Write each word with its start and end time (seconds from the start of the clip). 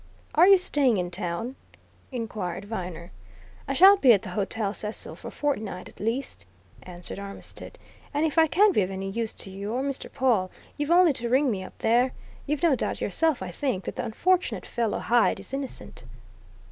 "Are 0.33 0.47
you 0.47 0.57
staying 0.57 0.97
in 0.97 1.11
town?" 1.11 1.55
inquired 2.11 2.65
Viner. 2.65 3.11
"I 3.67 3.73
shall 3.73 3.97
be 3.97 4.13
at 4.13 4.23
the 4.23 4.31
Hotel 4.31 4.73
Cecil 4.73 5.13
for 5.13 5.27
a 5.27 5.29
fortnight 5.31 5.87
at 5.87 5.99
least," 5.99 6.47
answered 6.81 7.19
Armitstead. 7.19 7.73
"And 8.11 8.25
if 8.25 8.39
I 8.39 8.47
can 8.47 8.71
be 8.71 8.81
of 8.81 8.89
any 8.89 9.11
use 9.11 9.35
to 9.35 9.51
you 9.51 9.73
or 9.73 9.83
Mr. 9.83 10.11
Pawle, 10.11 10.49
you've 10.75 10.89
only 10.89 11.13
to 11.13 11.29
ring 11.29 11.51
me 11.51 11.63
up 11.63 11.77
there. 11.77 12.13
You've 12.47 12.63
no 12.63 12.75
doubt 12.75 12.99
yourself, 12.99 13.43
I 13.43 13.51
think, 13.51 13.83
that 13.83 13.95
the 13.95 14.03
unfortunate 14.05 14.65
fellow 14.65 14.97
Hyde 14.97 15.39
is 15.39 15.53
innocent?" 15.53 16.03